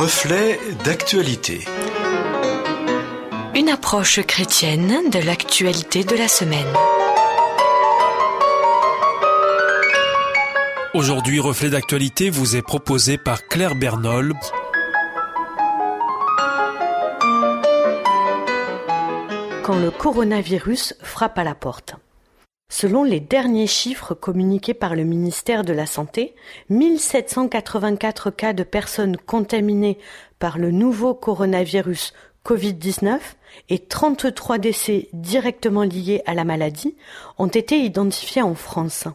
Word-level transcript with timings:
Reflet 0.00 0.58
d'actualité. 0.82 1.60
Une 3.54 3.68
approche 3.68 4.22
chrétienne 4.22 5.10
de 5.10 5.18
l'actualité 5.18 6.04
de 6.04 6.16
la 6.16 6.26
semaine. 6.26 6.72
Aujourd'hui, 10.94 11.38
Reflet 11.38 11.68
d'actualité 11.68 12.30
vous 12.30 12.56
est 12.56 12.62
proposé 12.62 13.18
par 13.18 13.46
Claire 13.46 13.74
Bernol. 13.74 14.32
Quand 19.62 19.78
le 19.78 19.90
coronavirus 19.90 20.94
frappe 21.02 21.36
à 21.36 21.44
la 21.44 21.54
porte. 21.54 21.99
Selon 22.72 23.02
les 23.02 23.18
derniers 23.18 23.66
chiffres 23.66 24.14
communiqués 24.14 24.74
par 24.74 24.94
le 24.94 25.02
ministère 25.02 25.64
de 25.64 25.72
la 25.72 25.86
Santé, 25.86 26.36
1784 26.68 28.30
cas 28.30 28.52
de 28.52 28.62
personnes 28.62 29.16
contaminées 29.16 29.98
par 30.38 30.56
le 30.56 30.70
nouveau 30.70 31.12
coronavirus 31.12 32.14
Covid-19 32.46 33.18
et 33.70 33.80
33 33.80 34.58
décès 34.58 35.08
directement 35.12 35.82
liés 35.82 36.22
à 36.26 36.34
la 36.34 36.44
maladie 36.44 36.94
ont 37.38 37.48
été 37.48 37.80
identifiés 37.80 38.40
en 38.40 38.54
France. 38.54 39.08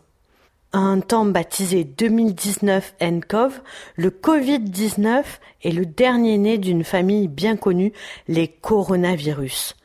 un 0.74 1.00
temps 1.00 1.26
baptisé 1.26 1.86
2019 1.86 2.96
nCoV, 3.00 3.62
le 3.96 4.10
Covid-19 4.10 5.24
est 5.64 5.72
le 5.72 5.86
dernier 5.86 6.38
né 6.38 6.58
d'une 6.58 6.84
famille 6.84 7.30
bien 7.30 7.56
connue, 7.56 7.94
les 8.28 8.50
coronavirus. 8.50 9.78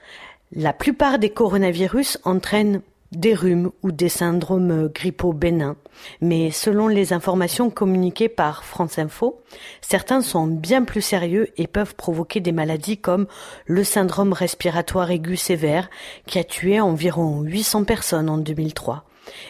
La 0.50 0.72
plupart 0.72 1.20
des 1.20 1.30
coronavirus 1.30 2.18
entraînent 2.24 2.82
des 3.12 3.34
rhumes 3.34 3.70
ou 3.82 3.92
des 3.92 4.08
syndromes 4.08 4.88
grippaux 4.88 5.32
bénins. 5.32 5.76
Mais 6.20 6.50
selon 6.50 6.88
les 6.88 7.12
informations 7.12 7.70
communiquées 7.70 8.28
par 8.28 8.64
France 8.64 8.98
Info, 8.98 9.42
certains 9.80 10.22
sont 10.22 10.46
bien 10.46 10.84
plus 10.84 11.02
sérieux 11.02 11.48
et 11.56 11.66
peuvent 11.66 11.94
provoquer 11.94 12.40
des 12.40 12.52
maladies 12.52 12.98
comme 12.98 13.26
le 13.66 13.84
syndrome 13.84 14.32
respiratoire 14.32 15.10
aigu 15.10 15.36
sévère 15.36 15.90
qui 16.26 16.38
a 16.38 16.44
tué 16.44 16.80
environ 16.80 17.42
800 17.42 17.84
personnes 17.84 18.30
en 18.30 18.38
2003 18.38 19.04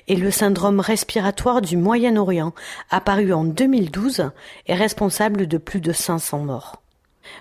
et 0.09 0.17
le 0.17 0.31
syndrome 0.31 0.81
respiratoire 0.81 1.61
du 1.61 1.77
Moyen-Orient 1.77 2.53
apparu 2.91 3.33
en 3.33 3.45
2012 3.45 4.31
est 4.67 4.75
responsable 4.75 5.47
de 5.47 5.59
plus 5.59 5.81
de 5.81 5.93
500 5.93 6.41
morts. 6.41 6.83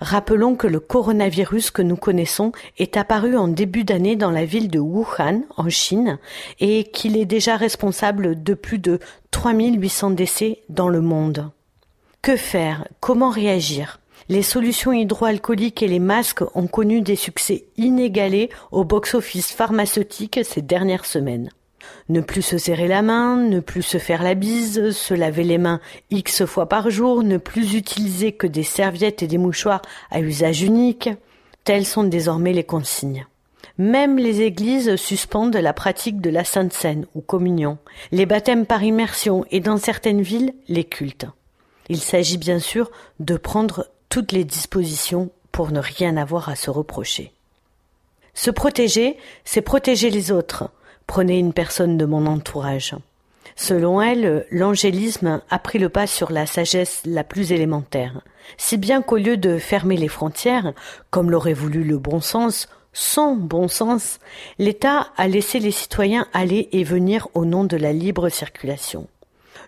Rappelons 0.01 0.55
que 0.55 0.67
le 0.67 0.79
coronavirus 0.79 1.71
que 1.71 1.81
nous 1.81 1.95
connaissons 1.95 2.51
est 2.77 2.97
apparu 2.97 3.35
en 3.35 3.47
début 3.47 3.83
d'année 3.83 4.15
dans 4.15 4.31
la 4.31 4.45
ville 4.45 4.69
de 4.69 4.79
Wuhan, 4.79 5.41
en 5.57 5.69
Chine, 5.69 6.19
et 6.59 6.85
qu'il 6.85 7.17
est 7.17 7.25
déjà 7.25 7.57
responsable 7.57 8.41
de 8.41 8.53
plus 8.53 8.79
de 8.79 8.99
3800 9.31 10.11
décès 10.11 10.61
dans 10.69 10.89
le 10.89 11.01
monde. 11.01 11.51
Que 12.21 12.35
faire? 12.35 12.87
Comment 12.99 13.29
réagir? 13.29 13.99
Les 14.27 14.43
solutions 14.43 14.91
hydroalcooliques 14.91 15.81
et 15.81 15.87
les 15.87 15.99
masques 15.99 16.43
ont 16.53 16.67
connu 16.67 17.01
des 17.01 17.15
succès 17.15 17.65
inégalés 17.77 18.49
au 18.71 18.83
box-office 18.83 19.51
pharmaceutique 19.51 20.39
ces 20.43 20.61
dernières 20.61 21.05
semaines. 21.05 21.49
Ne 22.09 22.21
plus 22.21 22.41
se 22.41 22.57
serrer 22.57 22.87
la 22.87 23.01
main, 23.01 23.37
ne 23.37 23.59
plus 23.59 23.83
se 23.83 23.97
faire 23.97 24.23
la 24.23 24.33
bise, 24.33 24.91
se 24.91 25.13
laver 25.13 25.43
les 25.43 25.57
mains 25.57 25.79
X 26.11 26.45
fois 26.45 26.67
par 26.67 26.89
jour, 26.89 27.23
ne 27.23 27.37
plus 27.37 27.75
utiliser 27.75 28.31
que 28.31 28.47
des 28.47 28.63
serviettes 28.63 29.23
et 29.23 29.27
des 29.27 29.37
mouchoirs 29.37 29.81
à 30.11 30.19
usage 30.19 30.61
unique, 30.61 31.09
telles 31.63 31.85
sont 31.85 32.03
désormais 32.03 32.53
les 32.53 32.63
consignes. 32.63 33.27
Même 33.77 34.17
les 34.17 34.41
églises 34.41 34.97
suspendent 34.97 35.55
la 35.55 35.73
pratique 35.73 36.19
de 36.19 36.29
la 36.29 36.43
Sainte 36.43 36.73
Seine 36.73 37.05
ou 37.15 37.21
communion, 37.21 37.77
les 38.11 38.25
baptêmes 38.25 38.65
par 38.65 38.83
immersion 38.83 39.45
et 39.51 39.61
dans 39.61 39.77
certaines 39.77 40.21
villes 40.21 40.53
les 40.67 40.83
cultes. 40.83 41.27
Il 41.87 42.01
s'agit 42.01 42.37
bien 42.37 42.59
sûr 42.59 42.91
de 43.19 43.37
prendre 43.37 43.87
toutes 44.09 44.31
les 44.31 44.43
dispositions 44.43 45.29
pour 45.51 45.71
ne 45.71 45.79
rien 45.79 46.17
avoir 46.17 46.49
à 46.49 46.55
se 46.55 46.69
reprocher. 46.69 47.31
Se 48.33 48.51
protéger, 48.51 49.17
c'est 49.43 49.61
protéger 49.61 50.09
les 50.09 50.31
autres, 50.31 50.69
Prenez 51.09 51.39
une 51.39 51.53
personne 51.53 51.97
de 51.97 52.05
mon 52.05 52.27
entourage. 52.27 52.95
Selon 53.55 53.99
elle, 53.99 54.45
l'angélisme 54.51 55.41
a 55.49 55.57
pris 55.57 55.79
le 55.79 55.89
pas 55.89 56.05
sur 56.05 56.31
la 56.31 56.45
sagesse 56.45 57.01
la 57.03 57.23
plus 57.23 57.51
élémentaire, 57.51 58.21
si 58.59 58.77
bien 58.77 59.01
qu'au 59.01 59.17
lieu 59.17 59.35
de 59.35 59.57
fermer 59.57 59.97
les 59.97 60.07
frontières, 60.07 60.71
comme 61.09 61.31
l'aurait 61.31 61.53
voulu 61.53 61.83
le 61.83 61.97
bon 61.97 62.21
sens, 62.21 62.69
sans 62.93 63.35
bon 63.35 63.67
sens, 63.67 64.19
l'État 64.59 65.07
a 65.17 65.27
laissé 65.27 65.59
les 65.59 65.71
citoyens 65.71 66.27
aller 66.31 66.69
et 66.73 66.83
venir 66.83 67.27
au 67.33 67.43
nom 67.43 67.63
de 67.63 67.75
la 67.75 67.91
libre 67.91 68.29
circulation. 68.29 69.07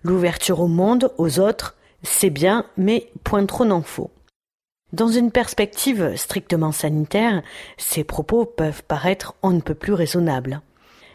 L'ouverture 0.04 0.60
au 0.60 0.68
monde, 0.68 1.12
aux 1.18 1.40
autres, 1.40 1.76
c'est 2.04 2.30
bien, 2.30 2.68
mais 2.78 3.10
point 3.24 3.48
trop 3.48 3.66
n'en 3.66 3.82
faut. 3.82 4.12
Dans 4.94 5.08
une 5.08 5.32
perspective 5.32 6.16
strictement 6.18 6.72
sanitaire, 6.72 7.42
ces 7.78 8.04
propos 8.04 8.46
peuvent 8.46 8.84
paraître 8.84 9.34
on 9.42 9.50
ne 9.50 9.62
peut 9.62 9.74
plus 9.74 9.94
raisonnables. 9.94 10.62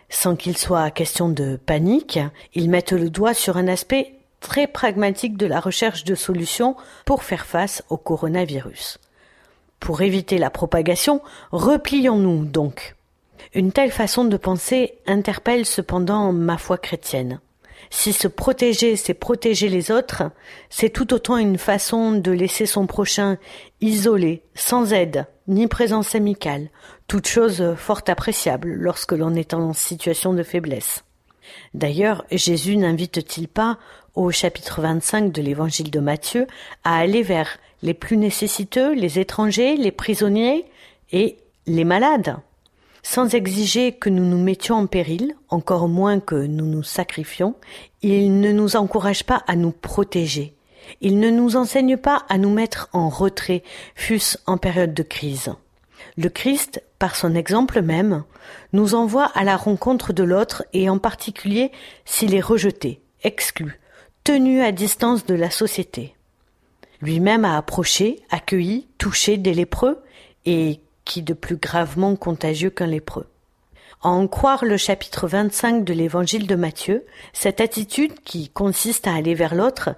Sans 0.08 0.36
qu'il 0.36 0.56
soit 0.56 0.90
question 0.90 1.28
de 1.28 1.56
panique, 1.56 2.18
ils 2.54 2.70
mettent 2.70 2.92
le 2.92 3.10
doigt 3.10 3.34
sur 3.34 3.56
un 3.56 3.68
aspect 3.68 4.12
très 4.40 4.66
pragmatique 4.66 5.36
de 5.36 5.46
la 5.46 5.60
recherche 5.60 6.04
de 6.04 6.14
solutions 6.14 6.76
pour 7.04 7.24
faire 7.24 7.46
face 7.46 7.82
au 7.90 7.96
coronavirus. 7.96 8.98
Pour 9.80 10.02
éviter 10.02 10.38
la 10.38 10.50
propagation, 10.50 11.20
replions-nous 11.52 12.44
donc. 12.44 12.94
Une 13.54 13.72
telle 13.72 13.90
façon 13.90 14.24
de 14.24 14.36
penser 14.36 14.94
interpelle 15.06 15.66
cependant 15.66 16.32
ma 16.32 16.58
foi 16.58 16.78
chrétienne. 16.78 17.40
Si 17.90 18.12
se 18.12 18.28
protéger, 18.28 18.96
c'est 18.96 19.14
protéger 19.14 19.68
les 19.68 19.90
autres, 19.90 20.24
c'est 20.70 20.90
tout 20.90 21.14
autant 21.14 21.36
une 21.36 21.58
façon 21.58 22.12
de 22.12 22.32
laisser 22.32 22.66
son 22.66 22.86
prochain 22.86 23.38
isolé, 23.80 24.42
sans 24.54 24.92
aide, 24.92 25.26
ni 25.46 25.66
présence 25.68 26.14
amicale, 26.14 26.68
toute 27.06 27.26
chose 27.26 27.74
fort 27.76 28.02
appréciable 28.06 28.74
lorsque 28.74 29.12
l'on 29.12 29.34
est 29.34 29.54
en 29.54 29.72
situation 29.72 30.32
de 30.32 30.42
faiblesse. 30.42 31.04
D'ailleurs, 31.74 32.24
Jésus 32.30 32.76
n'invite-t-il 32.76 33.48
pas, 33.48 33.78
au 34.14 34.30
chapitre 34.30 34.80
25 34.80 35.30
de 35.30 35.42
l'évangile 35.42 35.90
de 35.90 36.00
Matthieu, 36.00 36.46
à 36.84 36.96
aller 36.96 37.22
vers 37.22 37.58
les 37.82 37.94
plus 37.94 38.16
nécessiteux, 38.16 38.94
les 38.94 39.18
étrangers, 39.18 39.76
les 39.76 39.92
prisonniers 39.92 40.64
et 41.12 41.36
les 41.66 41.84
malades 41.84 42.36
sans 43.06 43.36
exiger 43.36 43.92
que 43.92 44.10
nous 44.10 44.24
nous 44.24 44.42
mettions 44.42 44.74
en 44.74 44.86
péril, 44.88 45.36
encore 45.48 45.86
moins 45.86 46.18
que 46.18 46.34
nous 46.34 46.66
nous 46.66 46.82
sacrifions, 46.82 47.54
il 48.02 48.40
ne 48.40 48.50
nous 48.50 48.74
encourage 48.74 49.22
pas 49.22 49.44
à 49.46 49.54
nous 49.54 49.70
protéger. 49.70 50.54
Il 51.00 51.20
ne 51.20 51.30
nous 51.30 51.54
enseigne 51.54 51.96
pas 51.96 52.24
à 52.28 52.36
nous 52.36 52.50
mettre 52.50 52.88
en 52.92 53.08
retrait, 53.08 53.62
fût-ce 53.94 54.38
en 54.46 54.58
période 54.58 54.92
de 54.92 55.04
crise. 55.04 55.54
Le 56.16 56.28
Christ, 56.28 56.82
par 56.98 57.16
son 57.16 57.34
exemple 57.34 57.82
même, 57.82 58.24
nous 58.72 58.94
envoie 58.94 59.26
à 59.34 59.44
la 59.44 59.56
rencontre 59.56 60.12
de 60.12 60.22
l'autre 60.22 60.64
et 60.72 60.88
en 60.88 60.98
particulier 60.98 61.72
s'il 62.04 62.34
est 62.34 62.40
rejeté, 62.40 63.00
exclu, 63.22 63.80
tenu 64.24 64.62
à 64.62 64.72
distance 64.72 65.26
de 65.26 65.34
la 65.34 65.50
société. 65.50 66.14
Lui-même 67.02 67.44
a 67.44 67.56
approché, 67.56 68.20
accueilli, 68.30 68.88
touché 68.98 69.36
des 69.36 69.54
lépreux 69.54 70.02
et 70.46 70.80
qui 71.04 71.22
de 71.22 71.34
plus 71.34 71.56
gravement 71.56 72.16
contagieux 72.16 72.70
qu'un 72.70 72.86
lépreux. 72.86 73.26
À 74.02 74.08
en 74.08 74.28
croire 74.28 74.64
le 74.64 74.76
chapitre 74.76 75.26
25 75.26 75.82
de 75.84 75.92
l'évangile 75.92 76.46
de 76.46 76.54
Matthieu, 76.54 77.04
cette 77.32 77.60
attitude 77.60 78.12
qui 78.24 78.50
consiste 78.50 79.06
à 79.06 79.14
aller 79.14 79.34
vers 79.34 79.54
l'autre 79.54 79.90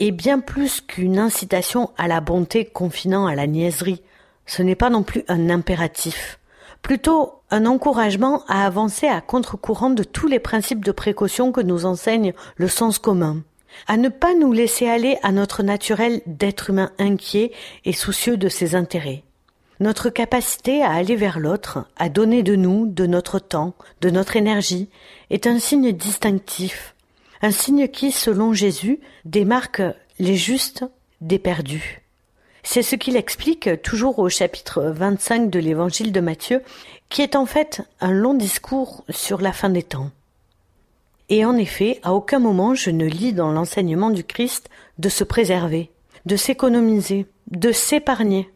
est 0.00 0.10
bien 0.10 0.40
plus 0.40 0.80
qu'une 0.80 1.18
incitation 1.18 1.90
à 1.96 2.08
la 2.08 2.20
bonté 2.20 2.64
confinant 2.64 3.26
à 3.26 3.34
la 3.34 3.46
niaiserie. 3.46 4.02
Ce 4.46 4.62
n'est 4.62 4.74
pas 4.74 4.90
non 4.90 5.02
plus 5.02 5.24
un 5.28 5.50
impératif. 5.50 6.38
Plutôt 6.82 7.40
un 7.50 7.66
encouragement 7.66 8.44
à 8.46 8.66
avancer 8.66 9.06
à 9.06 9.20
contre-courant 9.20 9.90
de 9.90 10.04
tous 10.04 10.26
les 10.26 10.38
principes 10.38 10.84
de 10.84 10.92
précaution 10.92 11.52
que 11.52 11.60
nous 11.60 11.86
enseigne 11.86 12.34
le 12.56 12.68
sens 12.68 12.98
commun 12.98 13.42
à 13.86 13.96
ne 13.96 14.08
pas 14.08 14.34
nous 14.34 14.52
laisser 14.52 14.88
aller 14.88 15.18
à 15.22 15.32
notre 15.32 15.62
naturel 15.62 16.22
d'être 16.26 16.70
humain 16.70 16.92
inquiet 16.98 17.52
et 17.84 17.92
soucieux 17.92 18.36
de 18.36 18.48
ses 18.48 18.74
intérêts. 18.74 19.24
Notre 19.80 20.08
capacité 20.08 20.82
à 20.82 20.92
aller 20.92 21.16
vers 21.16 21.40
l'autre, 21.40 21.86
à 21.96 22.08
donner 22.08 22.42
de 22.42 22.54
nous, 22.54 22.86
de 22.86 23.06
notre 23.06 23.38
temps, 23.38 23.74
de 24.00 24.10
notre 24.10 24.36
énergie, 24.36 24.88
est 25.30 25.46
un 25.46 25.58
signe 25.58 25.92
distinctif, 25.92 26.94
un 27.42 27.50
signe 27.50 27.88
qui, 27.88 28.12
selon 28.12 28.52
Jésus, 28.52 29.00
démarque 29.24 29.82
les 30.18 30.36
justes 30.36 30.84
des 31.20 31.40
perdus. 31.40 32.03
C'est 32.66 32.82
ce 32.82 32.96
qu'il 32.96 33.16
explique 33.16 33.68
toujours 33.82 34.18
au 34.18 34.30
chapitre 34.30 34.82
25 34.82 35.50
de 35.50 35.58
l'évangile 35.58 36.12
de 36.12 36.20
Matthieu, 36.20 36.62
qui 37.10 37.20
est 37.20 37.36
en 37.36 37.44
fait 37.44 37.82
un 38.00 38.10
long 38.10 38.32
discours 38.32 39.04
sur 39.10 39.42
la 39.42 39.52
fin 39.52 39.68
des 39.68 39.82
temps. 39.82 40.10
Et 41.28 41.44
en 41.44 41.56
effet, 41.56 42.00
à 42.02 42.14
aucun 42.14 42.38
moment 42.38 42.74
je 42.74 42.90
ne 42.90 43.04
lis 43.04 43.34
dans 43.34 43.52
l'enseignement 43.52 44.08
du 44.10 44.24
Christ 44.24 44.70
de 44.98 45.10
se 45.10 45.24
préserver, 45.24 45.90
de 46.24 46.36
s'économiser, 46.36 47.26
de 47.50 47.70
s'épargner. 47.70 48.50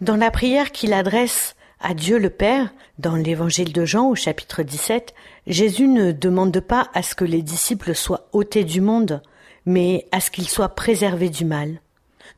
Dans 0.00 0.16
la 0.16 0.32
prière 0.32 0.72
qu'il 0.72 0.92
adresse 0.92 1.54
à 1.80 1.94
Dieu 1.94 2.18
le 2.18 2.30
Père, 2.30 2.74
dans 2.98 3.14
l'évangile 3.14 3.72
de 3.72 3.84
Jean 3.84 4.08
au 4.08 4.16
chapitre 4.16 4.64
17, 4.64 5.14
Jésus 5.46 5.86
ne 5.86 6.10
demande 6.10 6.58
pas 6.58 6.88
à 6.92 7.02
ce 7.02 7.14
que 7.14 7.24
les 7.24 7.42
disciples 7.42 7.94
soient 7.94 8.26
ôtés 8.32 8.64
du 8.64 8.80
monde, 8.80 9.22
mais 9.64 10.06
à 10.10 10.20
ce 10.20 10.32
qu'ils 10.32 10.48
soient 10.48 10.74
préservés 10.74 11.30
du 11.30 11.44
mal. 11.44 11.80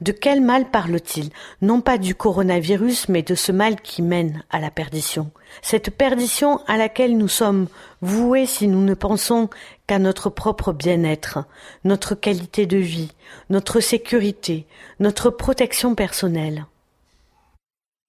De 0.00 0.12
quel 0.12 0.41
mal 0.41 0.71
parle-t-il? 0.71 1.31
Non 1.62 1.81
pas 1.81 1.99
du 1.99 2.15
coronavirus, 2.15 3.09
mais 3.09 3.23
de 3.23 3.35
ce 3.35 3.53
mal 3.53 3.81
qui 3.81 4.03
mène 4.03 4.43
à 4.50 4.61
la 4.61 4.71
perdition. 4.71 5.31
Cette 5.62 5.91
perdition 5.91 6.61
à 6.67 6.77
laquelle 6.77 7.17
nous 7.17 7.29
sommes 7.29 7.69
voués 8.03 8.47
si 8.47 8.69
nous 8.69 8.83
ne 8.83 8.94
pensons 8.94 9.49
qu'à 9.87 9.99
notre 9.99 10.29
propre 10.31 10.73
bien-être, 10.73 11.38
notre 11.85 12.15
qualité 12.15 12.67
de 12.67 12.79
vie, 12.79 13.12
notre 13.49 13.81
sécurité, 13.81 14.67
notre 15.00 15.31
protection 15.31 15.94
personnelle. 15.94 16.67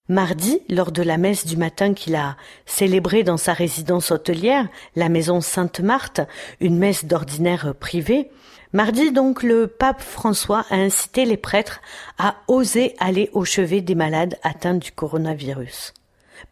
Mardi, 0.10 0.62
lors 0.70 0.94
de 0.94 1.04
la 1.04 1.18
messe 1.18 1.46
du 1.46 1.58
matin 1.58 1.94
qu'il 1.94 2.16
a 2.16 2.38
célébrée 2.66 3.24
dans 3.24 3.36
sa 3.36 3.52
résidence 3.52 4.12
hôtelière, 4.12 4.68
la 4.96 5.10
maison 5.10 5.42
Sainte-Marthe, 5.42 6.22
une 6.62 6.78
messe 6.78 7.04
d'ordinaire 7.04 7.76
privée, 7.78 8.32
Mardi 8.72 9.12
donc, 9.12 9.44
le 9.44 9.68
pape 9.68 10.02
François 10.02 10.66
a 10.70 10.76
incité 10.76 11.26
les 11.26 11.38
prêtres 11.38 11.82
à 12.18 12.36
oser 12.48 12.96
aller 13.00 13.30
au 13.34 13.44
chevet 13.44 13.82
des 13.82 13.96
malades 13.96 14.38
atteints 14.44 14.76
du 14.76 14.92
coronavirus. 14.92 15.94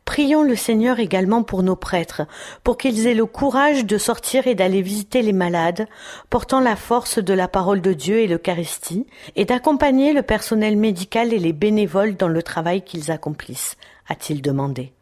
Prions 0.05 0.43
le 0.43 0.55
Seigneur 0.55 0.99
également 0.99 1.43
pour 1.43 1.63
nos 1.63 1.75
prêtres, 1.75 2.23
pour 2.63 2.77
qu'ils 2.77 3.07
aient 3.07 3.13
le 3.13 3.25
courage 3.25 3.85
de 3.85 3.97
sortir 3.97 4.47
et 4.47 4.55
d'aller 4.55 4.81
visiter 4.81 5.21
les 5.21 5.33
malades, 5.33 5.87
portant 6.29 6.59
la 6.59 6.75
force 6.75 7.19
de 7.19 7.33
la 7.33 7.47
parole 7.47 7.81
de 7.81 7.93
Dieu 7.93 8.19
et 8.19 8.27
l'Eucharistie, 8.27 9.07
et 9.35 9.45
d'accompagner 9.45 10.13
le 10.13 10.21
personnel 10.21 10.77
médical 10.77 11.33
et 11.33 11.39
les 11.39 11.53
bénévoles 11.53 12.15
dans 12.15 12.27
le 12.27 12.43
travail 12.43 12.83
qu'ils 12.83 13.11
accomplissent, 13.11 13.77
a-t-il 14.07 14.41
demandé. 14.41 14.93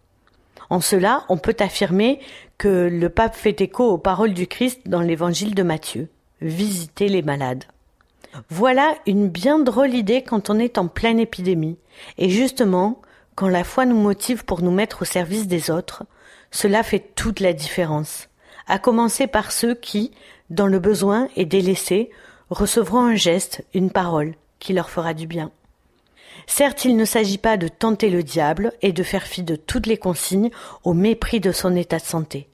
En 0.69 0.79
cela, 0.79 1.25
on 1.29 1.37
peut 1.37 1.57
affirmer 1.59 2.19
que 2.57 2.89
le 2.91 3.09
pape 3.09 3.35
fait 3.35 3.61
écho 3.61 3.83
aux 3.83 3.97
paroles 3.97 4.33
du 4.33 4.47
Christ 4.47 4.81
dans 4.85 5.01
l'évangile 5.01 5.53
de 5.53 5.63
Matthieu 5.63 6.09
visiter 6.43 7.07
les 7.07 7.21
malades. 7.21 7.63
Voilà 8.49 8.95
une 9.05 9.29
bien 9.29 9.59
drôle 9.59 9.93
idée 9.93 10.23
quand 10.23 10.49
on 10.49 10.59
est 10.59 10.77
en 10.77 10.87
pleine 10.87 11.19
épidémie. 11.19 11.77
Et 12.17 12.29
justement, 12.29 13.01
quand 13.35 13.47
la 13.47 13.63
foi 13.63 13.85
nous 13.85 13.97
motive 13.97 14.45
pour 14.45 14.61
nous 14.61 14.71
mettre 14.71 15.01
au 15.03 15.05
service 15.05 15.47
des 15.47 15.71
autres, 15.71 16.03
cela 16.51 16.83
fait 16.83 17.13
toute 17.15 17.39
la 17.39 17.53
différence. 17.53 18.29
À 18.67 18.79
commencer 18.79 19.27
par 19.27 19.51
ceux 19.51 19.75
qui, 19.75 20.11
dans 20.49 20.67
le 20.67 20.79
besoin 20.79 21.27
et 21.35 21.45
délaissés, 21.45 22.09
recevront 22.49 23.01
un 23.01 23.15
geste, 23.15 23.63
une 23.73 23.89
parole, 23.89 24.35
qui 24.59 24.73
leur 24.73 24.89
fera 24.89 25.13
du 25.13 25.27
bien. 25.27 25.51
Certes, 26.47 26.85
il 26.85 26.95
ne 26.95 27.05
s'agit 27.05 27.37
pas 27.37 27.57
de 27.57 27.67
tenter 27.67 28.09
le 28.09 28.23
diable 28.23 28.73
et 28.81 28.91
de 28.91 29.03
faire 29.03 29.23
fi 29.23 29.43
de 29.43 29.55
toutes 29.55 29.87
les 29.87 29.97
consignes 29.97 30.51
au 30.83 30.93
mépris 30.93 31.39
de 31.39 31.51
son 31.51 31.75
état 31.75 31.99
de 31.99 32.03
santé 32.03 32.47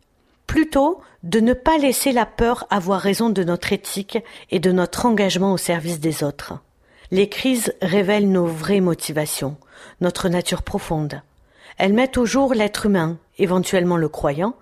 plutôt 0.50 1.00
de 1.22 1.40
ne 1.40 1.54
pas 1.54 1.78
laisser 1.78 2.12
la 2.12 2.26
peur 2.26 2.66
avoir 2.72 3.00
raison 3.00 3.30
de 3.30 3.44
notre 3.44 3.72
éthique 3.72 4.18
et 4.50 4.60
de 4.60 4.72
notre 4.72 5.06
engagement 5.06 5.54
au 5.54 5.58
service 5.58 6.00
des 6.00 6.24
autres. 6.24 6.56
Les 7.12 7.28
crises 7.28 7.74
révèlent 7.82 8.32
nos 8.32 8.46
vraies 8.46 8.82
motivations, 8.82 9.58
notre 10.00 10.30
nature 10.30 10.62
profonde. 10.62 11.22
Elles 11.78 11.94
mettent 11.94 12.18
au 12.18 12.26
jour 12.26 12.54
l'être 12.54 12.86
humain, 12.86 13.18
éventuellement 13.38 13.98
le 13.98 14.10
croyant, 14.10 14.56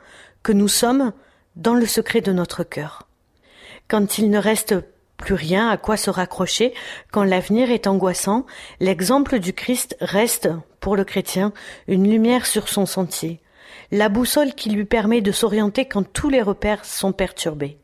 que 0.44 0.54
nous 0.54 0.68
sommes 0.68 1.12
dans 1.56 1.74
le 1.74 1.86
secret 1.86 2.22
de 2.22 2.32
notre 2.32 2.64
cœur. 2.64 3.08
Quand 3.90 4.18
il 4.18 4.30
ne 4.30 4.38
reste 4.38 4.76
plus 5.18 5.34
rien 5.34 5.70
à 5.70 5.78
quoi 5.78 5.98
se 5.98 6.10
raccrocher, 6.10 6.74
quand 7.12 7.24
l'avenir 7.24 7.72
est 7.72 7.88
angoissant, 7.88 8.46
l'exemple 8.80 9.40
du 9.40 9.52
Christ 9.52 9.98
reste, 10.00 10.50
pour 10.80 10.96
le 10.96 11.04
chrétien, 11.04 11.52
une 11.88 12.10
lumière 12.10 12.46
sur 12.46 12.70
son 12.70 12.86
sentier, 12.86 13.42
la 13.92 14.10
boussole 14.10 14.54
qui 14.54 14.70
lui 14.70 14.86
permet 14.86 15.22
de 15.22 15.32
s'orienter 15.32 15.86
quand 15.86 16.04
tous 16.04 16.30
les 16.30 16.42
repères 16.42 16.86
sont 16.86 17.12
perturbés. 17.12 17.78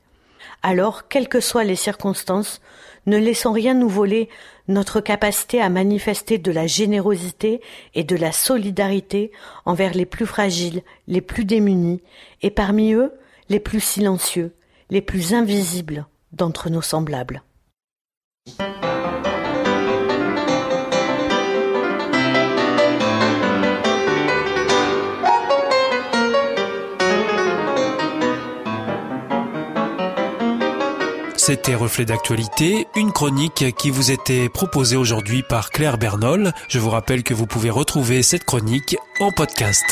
Alors, 0.62 1.08
quelles 1.08 1.28
que 1.28 1.40
soient 1.40 1.64
les 1.64 1.76
circonstances, 1.76 2.62
ne 3.06 3.18
laissons 3.18 3.52
rien 3.52 3.74
nous 3.74 3.90
voler 3.90 4.30
notre 4.68 5.02
capacité 5.02 5.62
à 5.62 5.70
manifester 5.70 6.38
de 6.38 6.52
la 6.52 6.68
générosité 6.68 7.62
et 7.94 8.04
de 8.04 8.16
la 8.16 8.32
solidarité 8.32 9.32
envers 9.66 9.94
les 9.94 10.06
plus 10.06 10.26
fragiles, 10.26 10.82
les 11.08 11.22
plus 11.22 11.46
démunis, 11.46 12.02
et 12.42 12.52
parmi 12.52 12.94
eux, 12.94 13.12
les 13.50 13.60
plus 13.60 13.82
silencieux, 13.82 14.54
les 14.90 15.02
plus 15.02 15.34
invisibles 15.34 16.06
d'entre 16.32 16.70
nos 16.70 16.82
semblables. 16.82 17.44
C'était 31.46 31.76
Reflet 31.76 32.06
d'actualité, 32.06 32.88
une 32.96 33.12
chronique 33.12 33.76
qui 33.78 33.90
vous 33.90 34.12
était 34.12 34.48
proposée 34.48 34.96
aujourd'hui 34.96 35.44
par 35.44 35.72
Claire 35.72 35.98
Bernol. 35.98 36.54
Je 36.70 36.80
vous 36.80 36.90
rappelle 36.90 37.22
que 37.22 37.34
vous 37.34 37.48
pouvez 37.48 37.70
retrouver 37.70 38.24
cette 38.24 38.46
chronique 38.46 38.96
en 39.20 39.30
podcast. 39.30 39.84